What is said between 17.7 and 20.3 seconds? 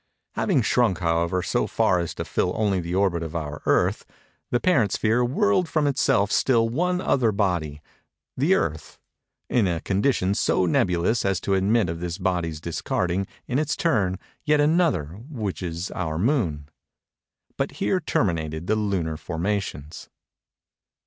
here terminated the lunar formations.